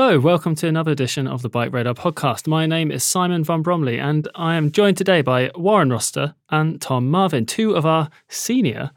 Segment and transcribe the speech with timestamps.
[0.00, 2.46] Hello, welcome to another edition of the Bike Radar podcast.
[2.46, 6.80] My name is Simon von Bromley, and I am joined today by Warren Rossiter and
[6.80, 8.92] Tom Marvin, two of our senior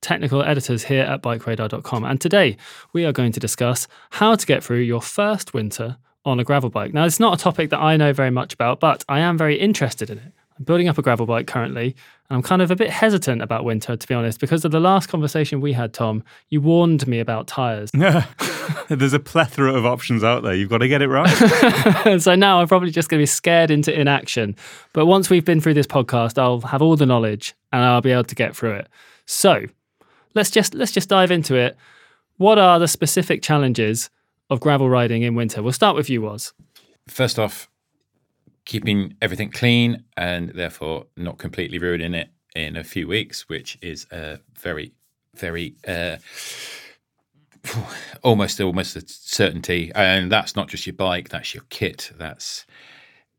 [0.00, 2.04] technical editors here at BikeRadar.com.
[2.04, 2.56] And today
[2.94, 6.70] we are going to discuss how to get through your first winter on a gravel
[6.70, 6.94] bike.
[6.94, 9.60] Now, it's not a topic that I know very much about, but I am very
[9.60, 10.32] interested in it.
[10.58, 11.94] I'm building up a gravel bike currently,
[12.30, 14.80] and I'm kind of a bit hesitant about winter, to be honest, because of the
[14.80, 16.24] last conversation we had, Tom.
[16.48, 17.90] You warned me about tyres.
[18.88, 20.54] There's a plethora of options out there.
[20.54, 22.20] You've got to get it right.
[22.20, 24.56] so now I'm probably just going to be scared into inaction.
[24.92, 28.12] But once we've been through this podcast, I'll have all the knowledge and I'll be
[28.12, 28.88] able to get through it.
[29.26, 29.66] So
[30.34, 31.76] let's just let's just dive into it.
[32.38, 34.10] What are the specific challenges
[34.50, 35.62] of gravel riding in winter?
[35.62, 36.52] We'll start with you, Was.
[37.08, 37.68] First off,
[38.66, 44.06] keeping everything clean and therefore not completely ruining it in a few weeks, which is
[44.10, 44.92] a very,
[45.34, 46.16] very uh,
[48.22, 49.90] almost almost a certainty.
[49.94, 52.10] And that's not just your bike; that's your kit.
[52.18, 52.66] That's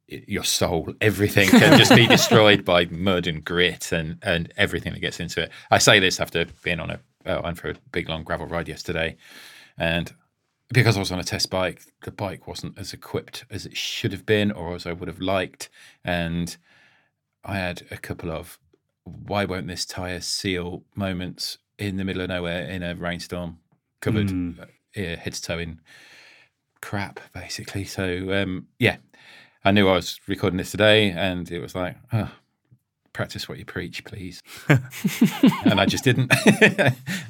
[0.08, 0.94] your soul.
[1.02, 5.44] Everything can just be destroyed by mud and grit and and everything that gets into
[5.44, 5.52] it.
[5.70, 8.68] I say this after being on a oh, went for a big long gravel ride
[8.68, 9.18] yesterday,
[9.78, 10.14] and
[10.74, 14.12] because I was on a test bike, the bike wasn't as equipped as it should
[14.12, 15.70] have been or as I would have liked.
[16.04, 16.56] And
[17.44, 18.60] I had a couple of
[19.04, 23.60] why won't this tyre seal moments in the middle of nowhere in a rainstorm,
[24.02, 24.68] covered mm.
[24.94, 25.80] head to toe in
[26.82, 27.86] crap, basically.
[27.86, 28.98] So, um, yeah,
[29.64, 32.32] I knew I was recording this today and it was like, oh,
[33.14, 34.42] practice what you preach, please.
[34.70, 36.34] and I just didn't.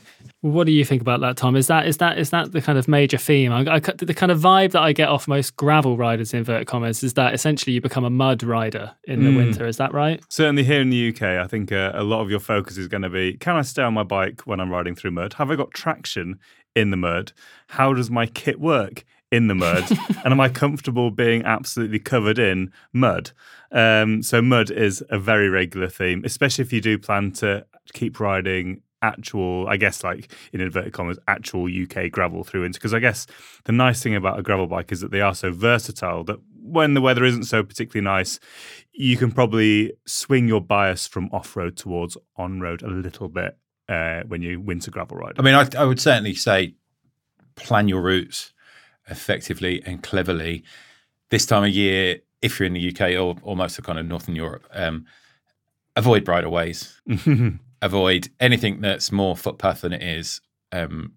[0.53, 1.56] What do you think about that, Tom?
[1.56, 3.52] Is that is that is that the kind of major theme?
[3.52, 6.68] I, I, the kind of vibe that I get off most gravel riders, in inverted
[6.68, 9.38] commas, is that essentially you become a mud rider in the mm.
[9.38, 9.68] winter.
[9.68, 10.24] Is that right?
[10.30, 13.03] Certainly here in the UK, I think uh, a lot of your focus is going
[13.03, 15.34] to be: Can I stay on my bike when I'm riding through mud?
[15.34, 16.40] Have I got traction
[16.75, 17.34] in the mud?
[17.68, 19.03] How does my kit work?
[19.30, 19.84] in the mud
[20.24, 23.31] and am I comfortable being absolutely covered in mud?
[23.74, 28.22] Um, so mud is a very regular theme, especially if you do plan to keep
[28.22, 32.80] riding actual, I guess, like in inverted commas, actual UK gravel through into.
[32.80, 33.28] Because I guess
[33.66, 36.94] the nice thing about a gravel bike is that they are so versatile that when
[36.94, 38.40] the weather isn't so particularly nice,
[38.91, 43.57] you can probably swing your bias from off road towards on road a little bit
[43.90, 45.36] uh, when you winter gravel ride.
[45.40, 46.75] I mean, I, I would certainly say
[47.56, 48.53] plan your routes
[49.09, 50.63] effectively and cleverly.
[51.30, 54.06] This time of year, if you're in the UK or, or most of kind of
[54.06, 55.06] Northern Europe, um,
[55.96, 57.02] avoid bridleways.
[57.82, 61.14] avoid anything that's more footpath than it is um,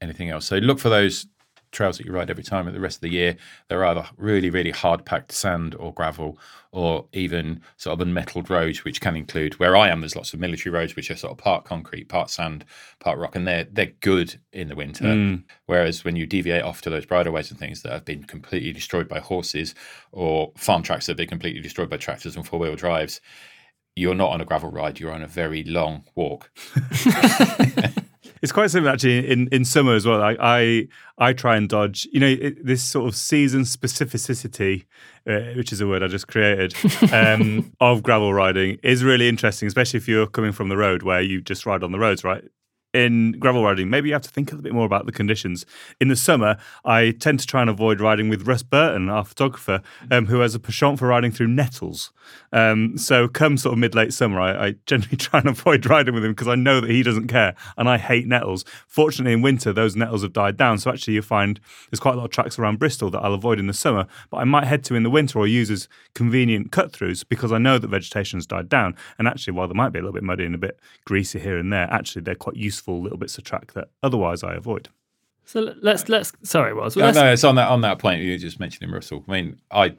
[0.00, 0.46] anything else.
[0.46, 1.26] So look for those
[1.74, 3.36] trails that you ride every time at the rest of the year.
[3.68, 6.38] They're either really, really hard packed sand or gravel,
[6.72, 10.00] or even sort of unmetalled roads, which can include where I am.
[10.00, 12.64] There's lots of military roads which are sort of part concrete, part sand,
[13.00, 15.04] part rock, and they're they're good in the winter.
[15.04, 15.42] Mm.
[15.66, 19.08] Whereas when you deviate off to those bridleways and things that have been completely destroyed
[19.08, 19.74] by horses,
[20.12, 23.20] or farm tracks that have been completely destroyed by tractors and four wheel drives,
[23.96, 26.50] you're not on a gravel ride, you're on a very long walk.
[28.42, 30.22] it's quite similar actually in, in summer as well.
[30.22, 30.88] I, I,
[31.18, 34.84] I try and dodge, you know, it, this sort of season specificity,
[35.28, 36.74] uh, which is a word I just created,
[37.12, 41.20] um, of gravel riding is really interesting, especially if you're coming from the road where
[41.20, 42.44] you just ride on the roads, right?
[42.94, 45.66] In gravel riding, maybe you have to think a little bit more about the conditions.
[46.00, 49.82] In the summer, I tend to try and avoid riding with Russ Burton, our photographer,
[50.10, 52.12] um, who has a penchant for riding through nettles.
[52.52, 56.14] Um, so, come sort of mid late summer, I, I, generally try and avoid riding
[56.14, 58.64] with him because I know that he doesn't care and I hate nettles.
[58.86, 60.78] Fortunately, in winter, those nettles have died down.
[60.78, 61.58] So, actually, you find
[61.90, 64.36] there's quite a lot of tracks around Bristol that I'll avoid in the summer, but
[64.36, 67.58] I might head to in the winter or use as convenient cut throughs because I
[67.58, 68.94] know that vegetation's died down.
[69.18, 71.58] And actually, while they might be a little bit muddy and a bit greasy here
[71.58, 74.88] and there, actually, they're quite useful little bits of track that otherwise I avoid.
[75.44, 78.58] So let's let's sorry, was no, no, it's on that on that point you just
[78.58, 79.24] mentioned Russell.
[79.28, 79.94] I mean, I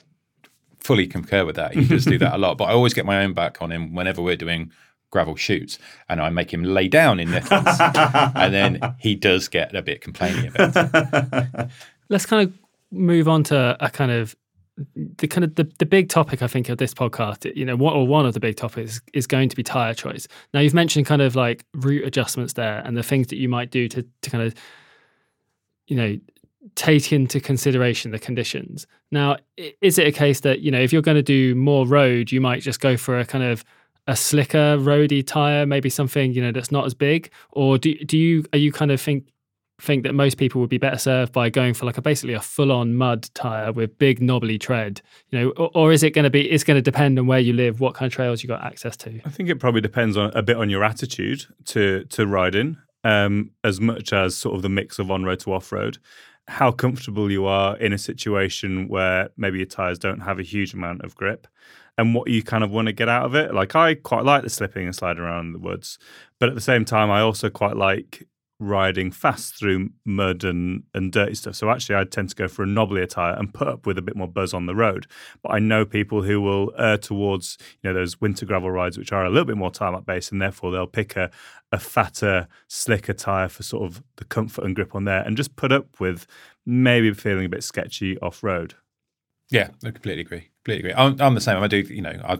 [0.79, 1.73] fully concur with that.
[1.73, 3.93] He does do that a lot, but I always get my own back on him
[3.93, 4.71] whenever we're doing
[5.11, 5.77] gravel shoots,
[6.09, 7.79] and I make him lay down in nettles,
[8.35, 11.69] and then he does get a bit complaining about it.
[12.09, 12.57] Let's kind of
[12.91, 14.35] move on to a kind of
[14.95, 17.93] the kind of the, the big topic I think of this podcast, you know, what
[17.93, 20.27] or one of the big topics is going to be tire choice.
[20.53, 23.71] Now you've mentioned kind of like route adjustments there and the things that you might
[23.71, 24.53] do to to kind of
[25.87, 26.17] you know
[26.75, 28.87] take into consideration the conditions.
[29.11, 29.37] Now,
[29.81, 32.41] is it a case that you know if you're going to do more road, you
[32.41, 33.63] might just go for a kind of
[34.07, 38.17] a slicker roady tire, maybe something you know that's not as big, or do do
[38.17, 39.27] you are you kind of think
[39.81, 42.39] think that most people would be better served by going for like a basically a
[42.39, 46.29] full-on mud tire with big knobbly tread you know or, or is it going to
[46.29, 48.63] be it's going to depend on where you live what kind of trails you got
[48.63, 52.25] access to i think it probably depends on a bit on your attitude to to
[52.25, 55.99] riding um, as much as sort of the mix of on-road to off-road
[56.47, 60.73] how comfortable you are in a situation where maybe your tires don't have a huge
[60.73, 61.47] amount of grip
[61.97, 63.53] and what you kind of want to get out of it.
[63.53, 65.97] Like I quite like the slipping and sliding around the woods,
[66.39, 68.27] but at the same time, I also quite like
[68.59, 71.55] riding fast through mud and, and dirty stuff.
[71.55, 74.01] So actually, I tend to go for a knobblier tire and put up with a
[74.01, 75.07] bit more buzz on the road.
[75.43, 79.11] But I know people who will err towards you know those winter gravel rides, which
[79.11, 81.29] are a little bit more tarmac based, and therefore they'll pick a,
[81.71, 85.55] a fatter, slicker tire for sort of the comfort and grip on there, and just
[85.55, 86.25] put up with
[86.65, 88.75] maybe feeling a bit sketchy off road.
[89.51, 90.49] Yeah, I completely agree.
[90.63, 90.93] Completely agree.
[90.93, 91.61] I'm, I'm the same.
[91.61, 91.79] I do.
[91.79, 92.39] You know, I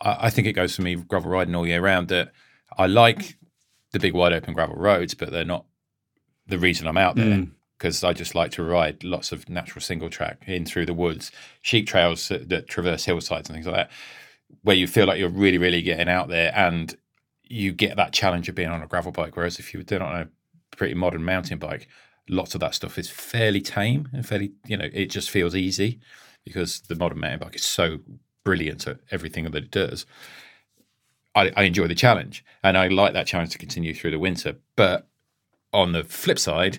[0.00, 2.32] I think it goes for me gravel riding all year round that
[2.76, 3.36] I like
[3.92, 5.64] the big wide open gravel roads, but they're not
[6.46, 7.46] the reason I'm out there
[7.78, 8.08] because mm.
[8.08, 11.30] I just like to ride lots of natural single track in through the woods,
[11.62, 13.90] sheep trails that, that, traverse hillsides and things like that,
[14.62, 16.96] where you feel like you're really, really getting out there and
[17.42, 19.36] you get that challenge of being on a gravel bike.
[19.36, 20.28] Whereas if you were doing it on a
[20.76, 21.88] pretty modern mountain bike,
[22.28, 26.00] lots of that stuff is fairly tame and fairly, you know, it just feels easy
[26.44, 27.98] because the modern mountain bike is so
[28.44, 30.06] brilliant at everything that it does.
[31.38, 34.56] I, I enjoy the challenge, and I like that challenge to continue through the winter.
[34.76, 35.08] But
[35.72, 36.78] on the flip side,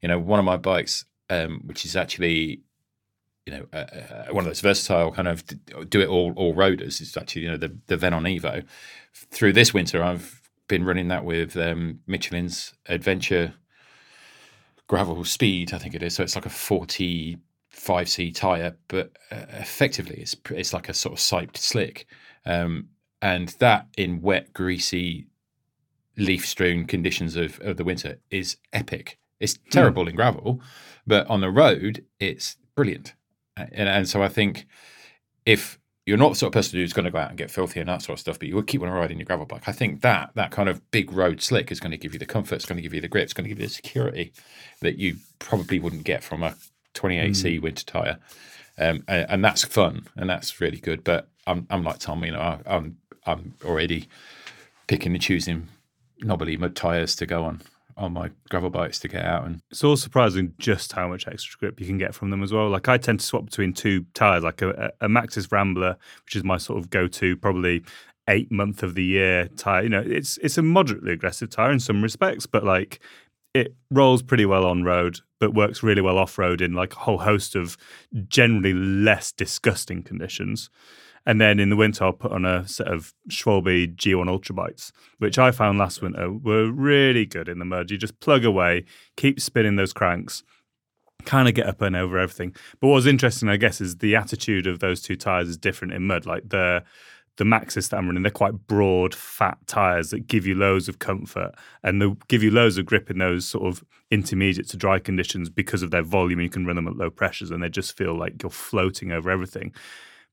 [0.00, 2.62] you know, one of my bikes, um, which is actually
[3.48, 5.42] you know, uh, uh, one of those versatile kind of
[5.88, 7.00] do it all all roaders.
[7.00, 8.64] It's actually you know the the Venon Evo.
[9.14, 13.54] Through this winter, I've been running that with um, Michelin's Adventure
[14.86, 16.14] Gravel Speed, I think it is.
[16.14, 17.38] So it's like a forty
[17.70, 22.06] five C tire, but uh, effectively it's it's like a sort of siped slick.
[22.44, 22.88] Um,
[23.20, 25.26] and that in wet, greasy,
[26.16, 29.18] leaf strewn conditions of, of the winter is epic.
[29.40, 29.70] It's hmm.
[29.70, 30.10] terrible mm.
[30.10, 30.60] in gravel,
[31.06, 33.14] but on the road, it's brilliant.
[33.56, 34.66] And, and so I think
[35.46, 35.78] if
[36.08, 37.88] you're not the sort of person who's going to go out and get filthy and
[37.88, 39.68] that sort of stuff, but you will keep on riding your gravel bike.
[39.68, 42.24] I think that that kind of big road slick is going to give you the
[42.24, 44.32] comfort, it's going to give you the grip, it's going to give you the security
[44.80, 46.54] that you probably wouldn't get from a
[46.94, 47.62] 28C mm.
[47.62, 48.18] winter tire,
[48.78, 51.04] um, and, and, that's fun and that's really good.
[51.04, 52.96] But I'm I'm like Tom, you know, I, I'm
[53.28, 54.08] I'm already
[54.86, 55.68] picking and choosing
[56.20, 57.62] knobbly mud tires to go on
[57.96, 61.58] on my gravel bikes to get out and it's all surprising just how much extra
[61.58, 62.68] grip you can get from them as well.
[62.68, 66.44] Like i tend to swap between two tires like a, a maxxis rambler which is
[66.44, 67.82] my sort of go-to probably
[68.28, 71.80] eight month of the year tire you know it's it's a moderately aggressive tire in
[71.80, 73.00] some respects but like
[73.54, 76.98] it rolls pretty well on road but works really well off road in like a
[77.00, 77.76] whole host of
[78.28, 80.70] generally less disgusting conditions
[81.28, 85.38] and then in the winter, I'll put on a set of Schwalbe G1 Ultrabites, which
[85.38, 87.90] I found last winter were really good in the mud.
[87.90, 88.86] You just plug away,
[89.18, 90.42] keep spinning those cranks,
[91.26, 92.56] kind of get up and over everything.
[92.80, 96.06] But what's interesting, I guess, is the attitude of those two tires is different in
[96.06, 96.24] mud.
[96.24, 96.82] Like the
[97.36, 100.98] the Maxxis that I'm running, they're quite broad, fat tires that give you loads of
[100.98, 101.52] comfort
[101.84, 105.50] and they give you loads of grip in those sort of intermediate to dry conditions
[105.50, 106.40] because of their volume.
[106.40, 109.30] You can run them at low pressures and they just feel like you're floating over
[109.30, 109.74] everything.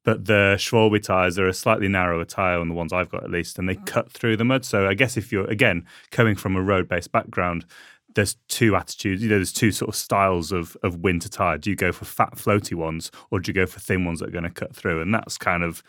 [0.06, 3.32] But the Schwalbe tires are a slightly narrower tire on the ones I've got at
[3.32, 3.86] least, and they mm.
[3.86, 4.64] cut through the mud.
[4.64, 7.66] So I guess if you're again coming from a road-based background,
[8.14, 9.22] there's two attitudes.
[9.22, 11.58] You know, there's two sort of styles of of winter tire.
[11.58, 14.30] Do you go for fat, floaty ones, or do you go for thin ones that
[14.30, 15.02] are going to cut through?
[15.02, 15.84] And that's kind of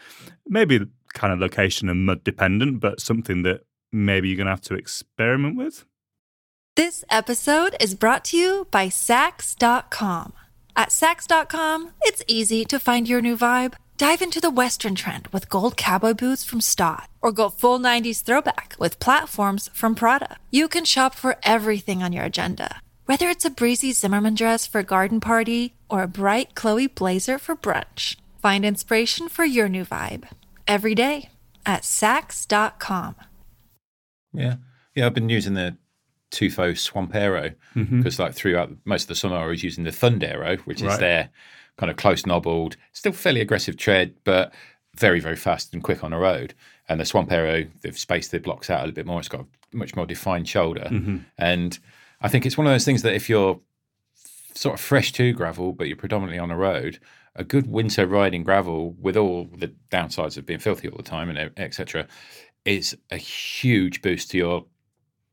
[0.49, 4.61] maybe kind of location and mud dependent, but something that maybe you're going to have
[4.62, 5.85] to experiment with?
[6.76, 10.35] This episode is brought to you by Saks.com.
[10.76, 13.75] At Saks.com, it's easy to find your new vibe.
[13.98, 18.22] Dive into the Western trend with gold cowboy boots from Staud, or go full 90s
[18.22, 20.36] throwback with platforms from Prada.
[20.50, 24.80] You can shop for everything on your agenda, whether it's a breezy Zimmermann dress for
[24.80, 28.16] a garden party or a bright Chloe blazer for brunch.
[28.38, 30.28] Find inspiration for your new vibe
[30.68, 31.30] every day
[31.64, 33.16] at Saks.com.
[34.34, 34.56] Yeah,
[34.94, 35.06] yeah.
[35.06, 35.78] I've been using the
[36.30, 37.96] Tufo Swampero mm-hmm.
[37.96, 41.00] because, like, throughout most of the summer, I was using the Thundero, which is Right.
[41.00, 41.30] their
[41.78, 44.52] kind of close knobbled, still fairly aggressive tread, but
[44.97, 46.54] very, very fast and quick on the road.
[46.88, 49.21] And the Swampero, they've spaced the blocks out a little bit more.
[49.21, 51.18] It's got a much more defined shoulder, mm-hmm.
[51.37, 51.78] and
[52.21, 53.61] I think it's one of those things that if you're
[54.54, 56.99] sort of fresh to gravel, but you're predominantly on the road,
[57.35, 61.28] a good winter riding gravel with all the downsides of being filthy all the time
[61.28, 62.06] and etc.
[62.64, 64.64] is a huge boost to your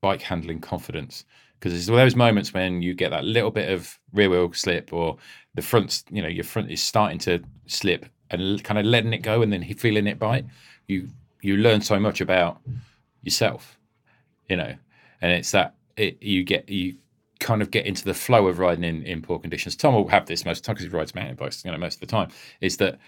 [0.01, 1.23] bike handling confidence
[1.63, 5.15] because it's those moments when you get that little bit of rear wheel slip or
[5.55, 9.21] the front, you know, your front is starting to slip and kind of letting it
[9.21, 10.45] go and then feeling it bite.
[10.87, 11.07] You
[11.41, 12.59] you learn so much about
[13.21, 13.77] yourself,
[14.49, 14.75] you know,
[15.21, 16.95] and it's that it, you get you
[17.39, 19.77] kind of get into the flow of riding in, in poor conditions.
[19.77, 21.77] Tom will have this most of the time because he rides mountain bikes, you know,
[21.77, 22.27] most of the time.
[22.59, 22.99] Is that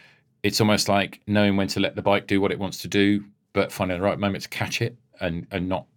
[0.43, 3.25] it's almost like knowing when to let the bike do what it wants to do,
[3.51, 5.87] but finding the right moment to catch it and and not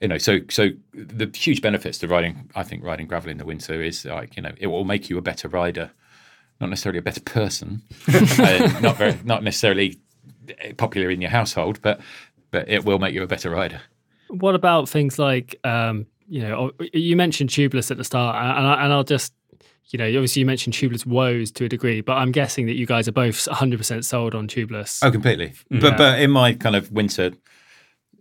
[0.00, 3.44] you know so so the huge benefits to riding i think riding gravel in the
[3.44, 5.90] winter is like you know it will make you a better rider.
[6.58, 7.82] Not necessarily a better person.
[8.38, 9.98] Uh, not very not necessarily
[10.76, 12.00] popular in your household but
[12.50, 13.80] but it will make you a better rider.
[14.28, 18.84] What about things like, um, you know, you mentioned tubeless at the start, and, I,
[18.84, 19.32] and I'll just,
[19.88, 22.86] you know, obviously you mentioned tubeless woes to a degree, but I'm guessing that you
[22.86, 25.00] guys are both 100% sold on tubeless.
[25.02, 25.52] oh completely.
[25.70, 27.32] But but in my kind of winter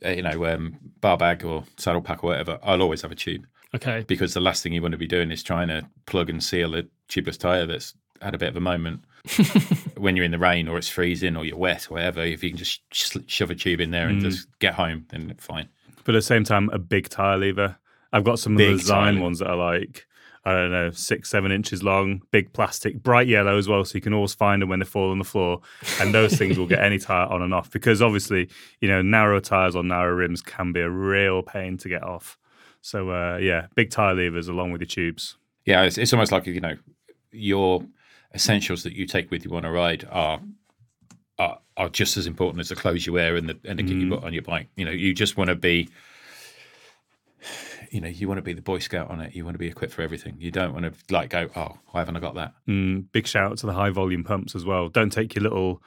[0.10, 3.46] you know um, bar bag or saddle pack or whatever i'll always have a tube
[3.74, 4.06] Okay.
[4.08, 6.76] because the last thing you want to be doing is trying to plug and seal
[6.76, 9.04] a tubeless tire that's had a bit of a moment
[9.98, 12.22] when you're in the rain or it's freezing or you're wet or whatever.
[12.22, 15.34] If you can just sh- shove a tube in there and just get home, then
[15.40, 15.68] fine.
[16.06, 17.76] But at the same time, a big tire lever.
[18.14, 20.06] I've got some Big of the design ones that are like,
[20.46, 23.84] I don't know, six, seven inches long, big plastic, bright yellow as well.
[23.84, 25.62] So you can always find them when they fall on the floor.
[26.00, 28.50] And those things will get any tire on and off because obviously,
[28.80, 32.38] you know, narrow tires on narrow rims can be a real pain to get off.
[32.82, 35.38] So, uh, yeah, big tire levers along with your tubes.
[35.66, 36.78] Yeah, it's, it's almost like you know
[37.32, 37.84] your
[38.34, 40.40] essentials that you take with you on a ride are
[41.40, 43.98] are, are just as important as the clothes you wear and the and the kit
[43.98, 44.68] you put on your bike.
[44.76, 45.90] You know, you just want to be.
[47.96, 49.34] You know, you want to be the Boy Scout on it.
[49.34, 50.36] You want to be equipped for everything.
[50.38, 52.54] You don't want to like go, oh, why haven't I got that?
[52.68, 54.90] Mm, big shout out to the high volume pumps as well.
[54.90, 55.82] Don't take your little,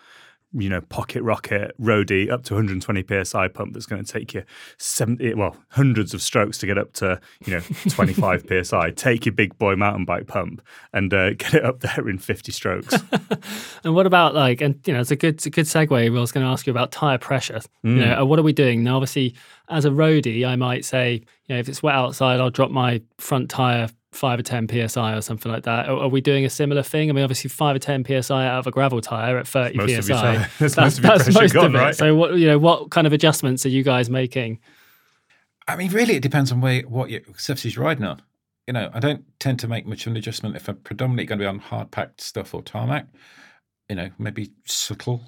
[0.52, 4.43] you know, pocket rocket roadie up to 120 psi pump that's going to take you
[4.78, 8.90] 70, well, hundreds of strokes to get up to, you know, 25 psi.
[8.93, 10.62] Take your big boy mountain bike pump
[10.95, 12.95] and uh, get it up there in 50 strokes.
[13.85, 16.05] And what about like, and you know, it's a good, it's a good segue.
[16.07, 17.61] I was going to ask you about tire pressure.
[17.83, 17.97] You Mm.
[17.99, 18.97] know, uh, what are we doing now?
[18.97, 19.35] Obviously,
[19.69, 21.14] as a roadie, I might say,
[21.47, 25.15] you know, if it's wet outside, I'll drop my front tire five or ten psi
[25.15, 25.88] or something like that.
[25.88, 27.11] Are, are we doing a similar thing?
[27.11, 29.93] I mean, obviously, five or ten psi out of a gravel tire at thirty most
[29.93, 30.12] of psi.
[30.12, 31.79] your tire- that's most of your pressure most gone, of it.
[31.79, 31.95] right?
[31.95, 34.61] So, what you know, what kind of adjustments are you guys making?
[35.67, 38.23] I mean, really, it depends on where what your surface you're riding on.
[38.67, 41.38] You know, I don't tend to make much of an adjustment if I'm predominantly going
[41.38, 43.07] to be on hard packed stuff or tarmac.
[43.88, 45.23] You know, maybe subtle,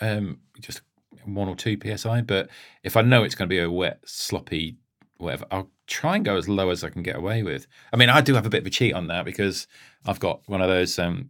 [0.00, 0.82] um, just
[1.24, 2.22] one or two psi.
[2.22, 2.50] But
[2.82, 4.76] if I know it's going to be a wet, sloppy,
[5.24, 7.66] whatever, I'll try and go as low as I can get away with.
[7.92, 9.66] I mean, I do have a bit of a cheat on that because
[10.06, 11.28] I've got one of those um,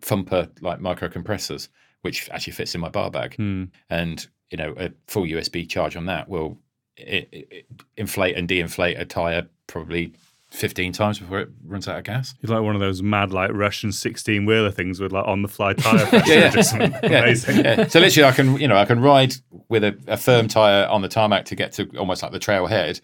[0.00, 1.68] Fumpa like micro compressors,
[2.02, 3.64] which actually fits in my bar bag Hmm.
[3.90, 6.58] and you know a full USB charge on that will
[6.98, 7.44] i i
[7.96, 10.12] inflate and de-inflate a tire probably
[10.50, 12.34] 15 times before it runs out of gas.
[12.40, 15.48] You're like one of those mad, like Russian 16 wheeler things with like on the
[15.48, 17.18] fly tire pressure Yeah, yeah.
[17.24, 17.64] Amazing.
[17.64, 17.88] Yeah.
[17.88, 19.34] So literally, I can you know I can ride
[19.68, 23.00] with a, a firm tire on the tarmac to get to almost like the trailhead,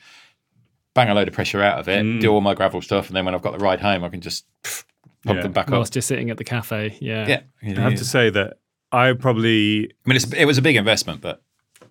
[0.94, 2.20] bang a load of pressure out of it, mm.
[2.20, 4.20] do all my gravel stuff, and then when I've got the ride home, I can
[4.20, 4.84] just pff,
[5.24, 5.42] pump Yeah.
[5.42, 5.72] them back up.
[5.72, 8.58] Whilst you're sitting at the cafe, yeah, Yeah, you know, I have to say that
[8.90, 11.42] I probably I mean, it's, it was a big investment, but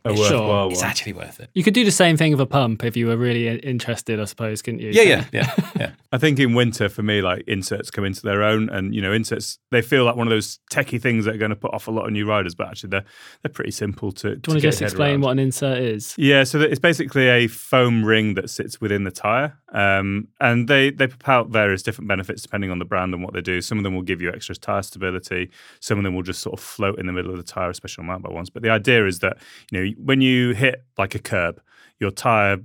[0.03, 0.17] a Sure.
[0.39, 0.89] worthwhile it's one.
[0.89, 1.49] actually worth it.
[1.53, 4.19] You could do the same thing with a pump if you were really uh, interested,
[4.19, 4.89] I suppose, couldn't you?
[4.91, 5.91] Yeah, yeah, yeah, yeah.
[6.11, 9.13] I think in winter for me, like inserts come into their own, and you know,
[9.13, 11.87] inserts they feel like one of those techie things that are going to put off
[11.87, 13.05] a lot of new riders, but actually they're
[13.43, 14.35] they're pretty simple to.
[14.35, 16.15] Do you want to just explain what an insert is?
[16.17, 20.91] Yeah, so it's basically a foam ring that sits within the tire, Um, and they
[20.91, 23.61] they out various different benefits depending on the brand and what they do.
[23.61, 25.49] Some of them will give you extra tire stability.
[25.79, 28.01] Some of them will just sort of float in the middle of the tire, especially
[28.03, 28.49] on mountain bike ones.
[28.49, 29.37] But the idea is that
[29.71, 31.61] you know when you hit like a curb,
[31.99, 32.57] your tire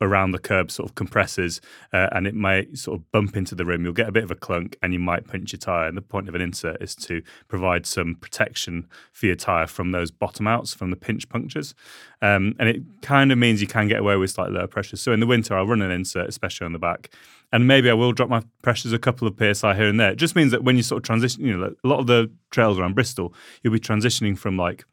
[0.00, 1.60] around the curb sort of compresses
[1.92, 3.84] uh, and it might sort of bump into the rim.
[3.84, 5.86] You'll get a bit of a clunk and you might punch your tyre.
[5.86, 9.92] And the point of an insert is to provide some protection for your tyre from
[9.92, 11.74] those bottom outs, from the pinch punctures.
[12.22, 15.00] Um, and it kind of means you can get away with slightly lower pressures.
[15.00, 17.10] So in the winter, I'll run an insert, especially on the back.
[17.52, 20.10] And maybe I will drop my pressures a couple of psi here and there.
[20.10, 22.30] It just means that when you sort of transition, you know, a lot of the
[22.50, 23.32] trails around Bristol,
[23.62, 24.84] you'll be transitioning from like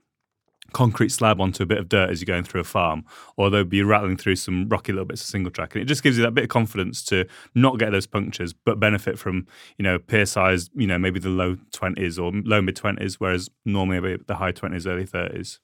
[0.73, 3.05] concrete slab onto a bit of dirt as you're going through a farm,
[3.37, 5.75] or they'll be rattling through some rocky little bits of single track.
[5.75, 7.25] And it just gives you that bit of confidence to
[7.55, 9.47] not get those punctures, but benefit from,
[9.77, 13.99] you know, PSIs, you know, maybe the low 20s or low mid 20s, whereas normally
[13.99, 15.59] maybe the high 20s, early 30s.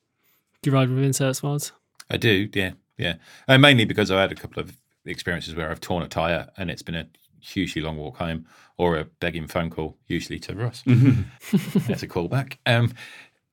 [0.62, 1.72] Do you ride with inserts, Mars?
[2.10, 3.16] I do, yeah, yeah.
[3.48, 6.70] And mainly because I had a couple of experiences where I've torn a tyre and
[6.70, 7.08] it's been a
[7.40, 8.46] hugely long walk home
[8.78, 10.84] or a begging phone call, usually to Russ.
[10.86, 11.80] Mm-hmm.
[11.88, 12.58] That's a callback.
[12.66, 12.94] Um,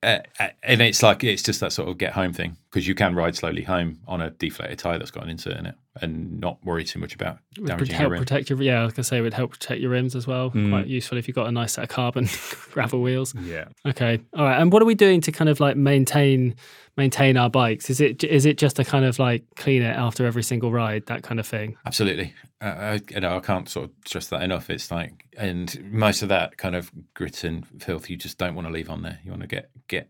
[0.03, 2.93] uh, uh, and it's like it's just that sort of get home thing because you
[2.93, 6.41] can ride slowly home on a deflated tire that's got an insert in it and
[6.41, 8.19] not worry too much about damaging help your rim.
[8.19, 8.83] protect your yeah.
[8.83, 10.51] Like I say, it would help protect your rims as well.
[10.51, 10.71] Mm.
[10.71, 12.27] Quite useful if you've got a nice set of carbon
[12.71, 13.33] gravel wheels.
[13.33, 13.69] Yeah.
[13.87, 14.59] Okay, all right.
[14.59, 16.53] And what are we doing to kind of like maintain
[16.97, 17.89] maintain our bikes?
[17.89, 21.05] Is it is it just a kind of like clean it after every single ride,
[21.05, 21.77] that kind of thing?
[21.85, 24.69] Absolutely, uh, I, you know, I can't sort of stress that enough.
[24.69, 28.67] It's like, and most of that kind of grit and filth you just don't want
[28.67, 29.19] to leave on there.
[29.23, 30.09] You want to get get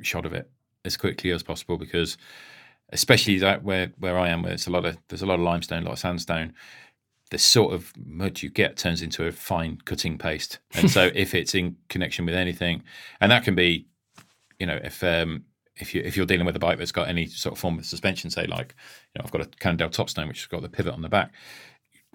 [0.00, 0.50] shot of it
[0.84, 2.16] as quickly as possible because
[2.90, 5.40] especially that where where I am where it's a lot of there's a lot of
[5.40, 6.54] limestone, a lot of sandstone.
[7.30, 11.34] The sort of mud you get turns into a fine cutting paste, and so if
[11.34, 12.82] it's in connection with anything,
[13.20, 13.86] and that can be,
[14.58, 15.44] you know, if um,
[15.76, 17.84] if you if you're dealing with a bike that's got any sort of form of
[17.84, 18.74] suspension, say like,
[19.14, 21.32] you know, I've got a Cannondale Topstone which has got the pivot on the back.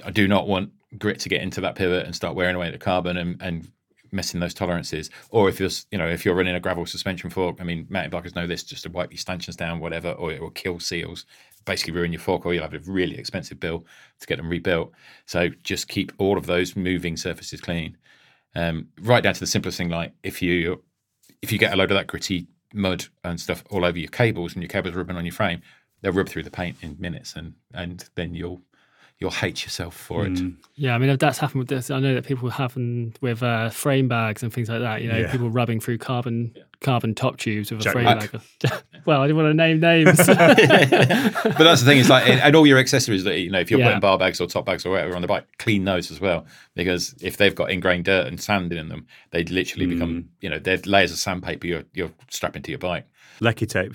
[0.03, 2.79] I do not want grit to get into that pivot and start wearing away the
[2.79, 3.71] carbon and, and
[4.13, 5.09] messing those tolerances.
[5.29, 8.11] Or if you're, you know, if you're running a gravel suspension fork, I mean, mountain
[8.11, 11.25] bikers know this, just to wipe your stanchions down, whatever, or it will kill seals,
[11.65, 13.85] basically ruin your fork, or you'll have a really expensive bill
[14.19, 14.91] to get them rebuilt.
[15.25, 17.97] So just keep all of those moving surfaces clean.
[18.55, 20.83] Um, right down to the simplest thing, like if you
[21.41, 24.53] if you get a load of that gritty mud and stuff all over your cables
[24.53, 25.61] and your cables rubbing on your frame,
[26.01, 28.61] they'll rub through the paint in minutes, and and then you'll
[29.23, 30.37] you'll hate yourself for it.
[30.75, 33.69] Yeah, I mean, if that's happened with this, I know that people happen with uh,
[33.69, 35.01] frame bags and things like that.
[35.01, 35.31] You know, Yeah.
[35.31, 38.29] people rubbing through carbon carbon top tubes with a frame Black.
[38.33, 38.73] bag.
[39.05, 40.17] well, I didn't want to name names.
[40.27, 43.79] but that's the thing is like, and all your accessories that you know, if you're
[43.79, 43.85] Yeah.
[43.87, 46.45] putting bar bags or top bags or whatever on the bike, clean those as well
[46.75, 50.59] because if they've got ingrained dirt and sand in them, they literally become you know
[50.59, 53.07] they're layers of sandpaper you're you're strapping to your bike.
[53.39, 53.93] Lecky tape.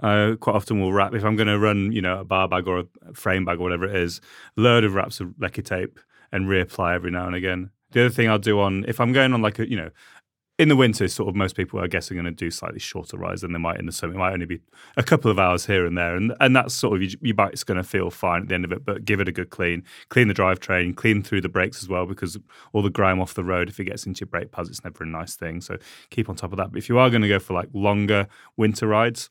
[0.00, 2.66] I quite often will wrap if I'm going to run, you know, a bar bag
[2.66, 4.20] or a frame bag or whatever it is,
[4.56, 5.98] load of wraps of lecky tape
[6.32, 7.70] and reapply every now and again.
[7.92, 9.90] The other thing I'll do on if I'm going on like a, you know,
[10.58, 13.18] in the winter, sort of most people I guess are going to do slightly shorter
[13.18, 14.14] rides than they might in the summer.
[14.14, 14.60] It might only be
[14.96, 17.62] a couple of hours here and there, and and that's sort of your, your bike's
[17.62, 18.84] going to feel fine at the end of it.
[18.84, 22.06] But give it a good clean, clean the drivetrain, clean through the brakes as well,
[22.06, 22.38] because
[22.72, 25.04] all the grime off the road, if it gets into your brake pads, it's never
[25.04, 25.60] a nice thing.
[25.60, 25.76] So
[26.08, 26.72] keep on top of that.
[26.72, 29.28] But if you are going to go for like longer winter rides,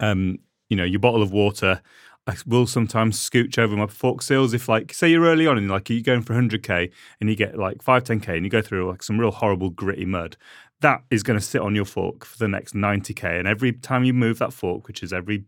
[0.00, 1.80] um, you know, your bottle of water.
[2.26, 5.68] I will sometimes scooch over my fork seals if, like, say you're early on and
[5.68, 8.90] like you're going for 100k and you get like 5, 10k and you go through
[8.90, 10.38] like some real horrible gritty mud.
[10.80, 14.04] That is going to sit on your fork for the next 90k, and every time
[14.04, 15.44] you move that fork, which is every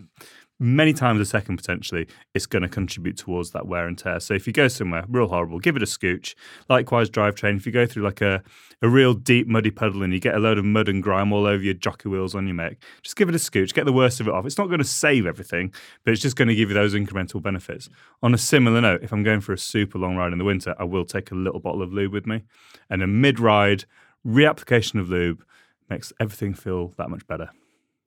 [0.59, 4.21] many times a second potentially, it's going to contribute towards that wear and tear.
[4.21, 6.35] So if you go somewhere real horrible, give it a scooch.
[6.69, 7.57] Likewise, drivetrain.
[7.57, 8.43] If you go through like a,
[8.83, 11.47] a real deep muddy puddle and you get a load of mud and grime all
[11.47, 14.21] over your jockey wheels on your mech, just give it a scooch, get the worst
[14.21, 14.47] of it off.
[14.47, 15.73] It's not going to save everything,
[16.05, 17.89] but it's just going to give you those incremental benefits.
[18.23, 20.75] On a similar note, if I'm going for a super long ride in the winter,
[20.79, 22.45] I will take a little bottle of lube with me.
[22.89, 23.85] And a mid ride
[24.27, 25.45] reapplication of lube
[25.89, 27.51] makes everything feel that much better.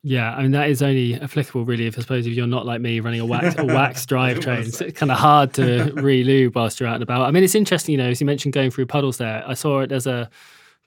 [0.02, 2.80] Yeah, I mean that is only applicable really if I suppose if you're not like
[2.80, 4.82] me running a wax a wax drivetrain.
[4.82, 7.22] It's kind of hard to re-lube whilst you're out and about.
[7.24, 9.44] I mean, it's interesting, you know, as you mentioned going through puddles there.
[9.46, 9.88] I saw it.
[9.88, 10.30] There's a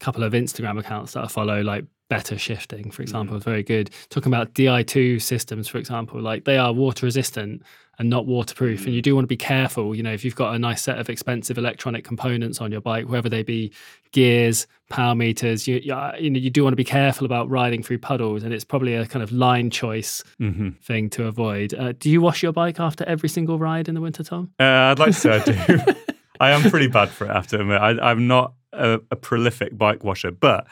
[0.00, 3.90] couple of Instagram accounts that I follow, like Better Shifting, for example, is very good.
[4.08, 7.62] Talking about Di2 systems, for example, like they are water resistant
[8.02, 8.84] and not waterproof.
[8.84, 10.98] And you do want to be careful, you know, if you've got a nice set
[10.98, 13.72] of expensive electronic components on your bike, whether they be
[14.10, 17.82] gears, power meters, you, you, you know, you do want to be careful about riding
[17.82, 18.42] through puddles.
[18.42, 20.70] And it's probably a kind of line choice Mm-hmm.
[20.82, 21.72] thing to avoid.
[21.74, 24.50] Uh, do you wash your bike after every single ride in the winter, Tom?
[24.58, 25.94] Uh, I'd like to say I do.
[26.40, 27.80] I am pretty bad for it, I have to admit.
[27.80, 30.66] I, I'm not a, a prolific bike washer, but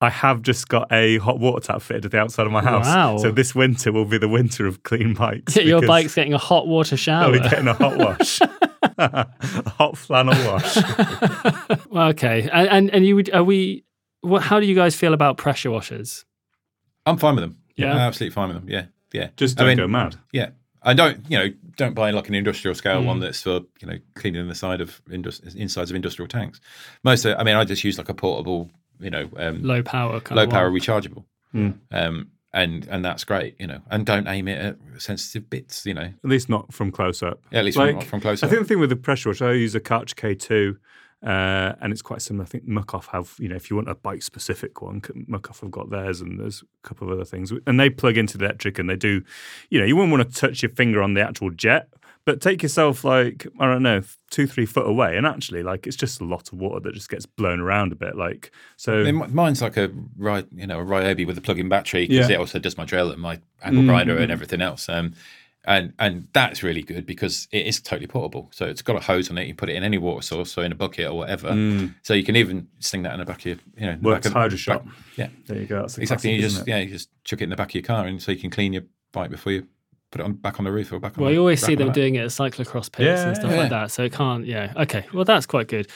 [0.00, 2.86] I have just got a hot water tap fitted at the outside of my house.
[2.86, 3.16] Wow.
[3.16, 5.56] So this winter will be the winter of clean bikes.
[5.56, 7.32] Your because bike's getting a hot water I'll shower.
[7.32, 8.40] be getting a hot wash.
[8.98, 10.76] Hot flannel wash.
[11.90, 13.84] Well, okay, and and, and you would are we?
[14.20, 14.42] What?
[14.42, 16.24] How do you guys feel about pressure washers?
[17.06, 17.58] I'm fine with them.
[17.76, 17.92] Yeah?
[17.92, 18.68] I'm absolutely fine with them.
[18.68, 19.30] Yeah, yeah.
[19.36, 20.16] Just don't mean, go mad.
[20.32, 20.50] Yeah,
[20.82, 21.28] I don't.
[21.28, 23.06] You know, don't buy like an industrial scale Mm.
[23.06, 26.60] one that's for you know cleaning the side of indus- insides of industrial tanks.
[27.02, 30.20] Most, of, I mean, I just use like a portable, you know, um, Low power,
[30.20, 30.80] kind low of power one.
[30.80, 31.78] rechargeable, Mm.
[31.92, 33.56] um, and and that's great.
[33.60, 35.84] You know, and don't aim it at sensitive bits.
[35.86, 37.40] You know, At least not from close up.
[37.50, 39.42] Yeah, at least Like, from, from close I think the thing with the pressure wash,
[39.42, 40.76] I use a Karcher K2,
[41.26, 42.44] uh, and it's quite similar.
[42.44, 45.70] I think Muc-Off have, you know, if you want a bike specific one, Muc-Off have
[45.70, 48.78] got theirs, and there's a couple of other things, and they plug into the electric,
[48.78, 49.22] and they do,
[49.70, 51.88] you know, you wouldn't want to touch your finger on the actual jet,
[52.26, 55.96] but take yourself like I don't know, two three foot away, and actually, like it's
[55.96, 59.00] just a lot of water that just gets blown around a bit, like so.
[59.04, 62.28] I mean, mine's like a Ry- you know a Ryobi with a plug-in battery because
[62.28, 62.36] Yeah.
[62.36, 63.86] it also does my drill and my angle Mm.
[63.88, 64.88] grinder and everything else.
[64.88, 65.14] Um,
[65.66, 68.50] and and that's really good because it is totally portable.
[68.52, 69.46] So it's got a hose on it.
[69.46, 71.50] You put it in any water source, so in a bucket or whatever.
[71.52, 71.94] Mm.
[72.02, 74.24] So you can even sling that in the back of your you know Worx back
[74.26, 74.84] of- hydro shot.
[74.84, 75.76] back- yeah, there you go.
[75.86, 76.06] The exactly.
[76.06, 78.20] classic, you just yeah you just chuck it in the back of your car and
[78.22, 78.82] so you can clean your
[79.12, 79.66] bike before you
[80.14, 81.22] put it on back on the roof or back on.
[81.22, 81.94] Well, the, you always see them back.
[81.94, 83.56] doing it at cyclocross pits Yeah, and stuff yeah.
[83.56, 83.90] like that.
[83.90, 84.46] So it can't.
[84.46, 84.72] Yeah.
[84.76, 85.04] Okay.
[85.12, 85.88] Well, that's quite good.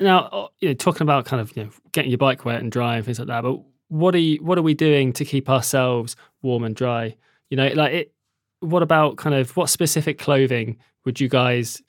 [0.00, 2.72] Now, uh, you know, talking about kind of you know getting your bike wet and
[2.72, 3.42] dry and things like that.
[3.42, 7.14] But what are you, what are we doing to keep ourselves warm and dry?
[7.50, 8.12] You know, like it.
[8.60, 11.82] What about kind of what specific clothing would you guys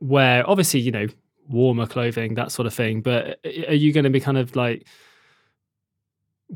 [0.00, 0.48] wear?
[0.48, 1.06] Obviously, you know,
[1.48, 3.00] warmer clothing, that sort of thing.
[3.00, 4.86] But are you going to be kind of like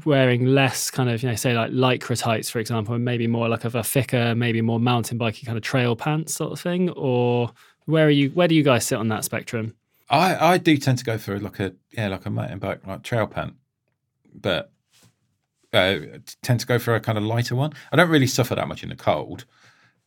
[0.05, 3.49] wearing less kind of, you know, say like lycra tights, for example, and maybe more
[3.49, 6.91] like of a thicker, maybe more mountain bikey kind of trail pants sort of thing?
[6.91, 7.53] Or
[7.87, 9.75] where are you, where do you guys sit on that spectrum?
[10.11, 13.03] I I do tend to go for like a yeah like a mountain bike like
[13.05, 13.55] trail pant,
[14.35, 14.73] but
[15.73, 15.99] uh,
[16.43, 17.73] tend to go for a kind of lighter one.
[17.93, 19.45] I don't really suffer that much in the cold.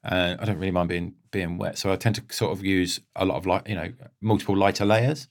[0.03, 2.99] Uh, I don't really mind being being wet, so I tend to sort of use
[3.15, 5.29] a lot of light, you know, multiple lighter layers,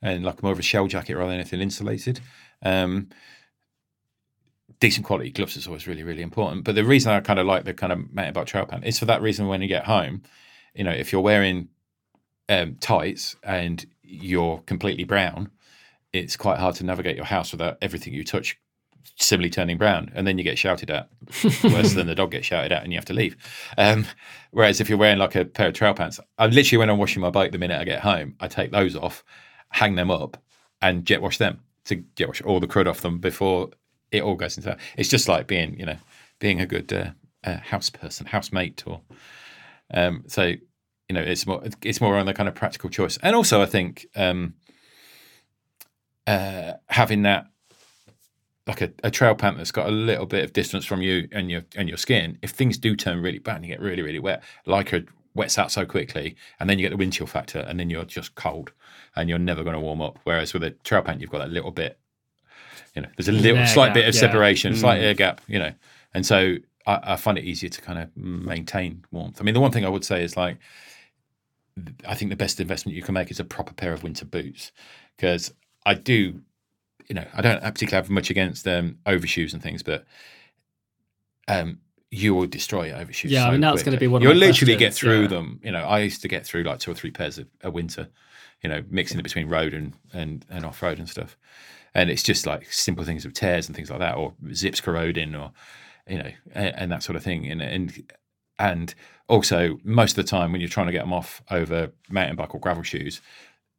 [0.00, 2.20] and like more of a shell jacket rather than anything insulated.
[2.62, 3.10] Um,
[4.84, 6.62] decent quality gloves is always really really important.
[6.64, 8.98] But the reason I kind of like the kind of mountain bike trail pant is
[8.98, 9.48] for that reason.
[9.48, 10.22] When you get home,
[10.74, 11.68] you know, if you're wearing
[12.50, 15.50] um, tights and you're completely brown,
[16.12, 18.58] it's quite hard to navigate your house without everything you touch
[19.16, 21.08] similarly turning brown, and then you get shouted at
[21.64, 23.36] worse than the dog gets shouted at, and you have to leave.
[23.78, 24.04] Um,
[24.50, 27.22] whereas if you're wearing like a pair of trail pants, I literally when I'm washing
[27.22, 29.24] my bike the minute I get home, I take those off,
[29.70, 30.36] hang them up,
[30.82, 33.70] and jet wash them to jet wash all the crud off them before
[34.14, 34.78] it all goes into that.
[34.96, 35.96] It's just like being, you know,
[36.38, 37.10] being a good uh,
[37.42, 39.00] uh, house person, housemate, or
[39.92, 40.42] um, so
[41.08, 43.66] you know, it's more it's more on the kind of practical choice, and also I
[43.66, 44.54] think um,
[46.26, 47.46] uh, having that
[48.66, 51.50] like a, a trail pant that's got a little bit of distance from you and
[51.50, 52.38] your and your skin.
[52.42, 55.58] If things do turn really bad and you get really really wet, like a wets
[55.58, 58.34] out so quickly, and then you get the wind chill factor, and then you're just
[58.36, 58.72] cold,
[59.16, 60.18] and you're never going to warm up.
[60.24, 61.98] Whereas with a trail pant, you've got that little bit,
[62.94, 64.20] you know, there's a little Air slight gap, bit of yeah.
[64.20, 65.04] separation, slight Mm.
[65.04, 65.72] air gap, you know,
[66.12, 69.40] and so I, I find it easier to kind of maintain warmth.
[69.40, 70.58] I mean, the one thing I would say is like,
[72.06, 74.70] I think the best investment you can make is a proper pair of winter boots
[75.16, 75.52] because
[75.84, 76.40] I do,
[77.08, 80.04] you know, I don't particularly have much against um, overshoes and things, but
[81.48, 83.32] um, you will destroy your overshoes.
[83.32, 85.28] Yeah, I mean, that's gonna be one of You'll literally get through yeah.
[85.28, 85.60] them.
[85.64, 88.08] You know, I used to get through like two or three pairs of a winter,
[88.62, 91.36] you know, mixing it between road and and, and off road and stuff.
[91.94, 95.34] And it's just like simple things of tears and things like that, or zips corroding,
[95.34, 95.52] or
[96.08, 97.50] you know, and, and that sort of thing.
[97.50, 98.12] And and
[98.58, 98.94] and
[99.28, 102.54] also most of the time when you're trying to get them off over mountain bike
[102.54, 103.20] or gravel shoes,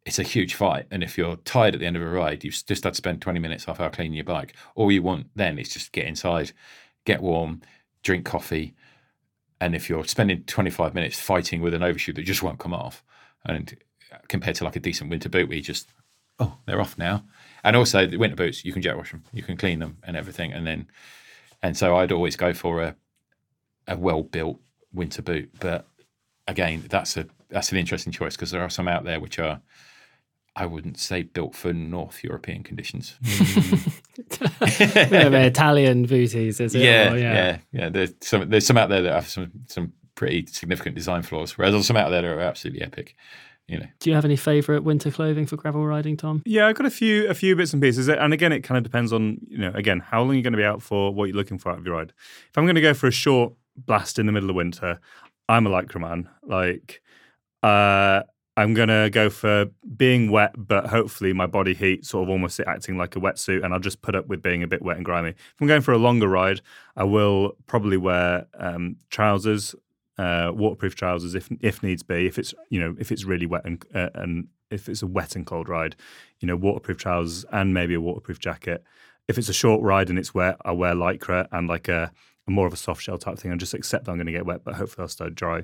[0.06, 0.86] it's a huge fight.
[0.91, 3.21] And if you're tired at the end of a ride, you've just had to spend
[3.21, 4.56] 20 minutes half hour cleaning your bike.
[4.75, 6.51] All you want then is just get inside,
[7.06, 7.62] get warm,
[8.04, 8.75] drink coffee.
[9.60, 13.04] And if you're spending 25 minutes fighting with an overshoe that just won't come off,
[13.45, 13.75] and
[14.12, 15.89] uh, compared to like a decent winter boot where you just,
[16.39, 17.23] oh, they're off now.
[17.65, 20.15] And also the winter boots, you can jet wash them, you can clean them and
[20.15, 20.54] everything.
[20.54, 20.88] And then,
[21.63, 22.95] and so I'd always go for a,
[23.88, 24.62] a well built
[24.93, 25.49] winter boot.
[25.60, 25.88] But
[26.47, 29.62] again, that's a that's an interesting choice because there are some out there which are,
[30.56, 33.15] I wouldn't say built for North European conditions.
[34.62, 36.82] yeah, Italian booties, is it?
[36.82, 40.45] yeah, Or, yeah, yeah, There's some there's some out there that have some some pretty
[40.45, 43.15] significant design flaws, whereas there's some out there that are absolutely epic.
[43.67, 46.43] You know, Do you have any favourite winter clothing for gravel riding, Tom?
[46.45, 48.84] Yeah, I've got a few a few bits and pieces, and again, it kind of
[48.84, 51.36] depends on you know again how long you're going to be out for, what you're
[51.36, 52.13] looking for out of your ride.
[52.49, 54.99] If I'm going to go for a short blast in the middle of winter,
[55.49, 56.30] I'm a lycra man.
[56.43, 57.01] Like,
[57.63, 58.21] uh,
[58.58, 59.65] I'm going to go for
[59.97, 63.73] being wet, but hopefully my body heat sort of almost acting like a wetsuit, and
[63.73, 65.30] I'll just put up with being a bit wet and grimy.
[65.30, 66.62] If I'm going for a longer ride,
[66.95, 69.75] I will probably wear um, trousers
[70.17, 72.25] uh, waterproof trousers if if needs be.
[72.28, 75.36] If it's you know if it's really wet and uh, and if it's a wet
[75.36, 75.95] and cold ride,
[76.39, 78.84] you know waterproof trousers and maybe a waterproof jacket.
[79.28, 82.12] If it's a short ride and it's wet, I wear lycra and like a,
[82.47, 84.32] a more of a soft shell type thing and just accept that I'm going to
[84.32, 85.63] get wet, but hopefully I'll stay dry.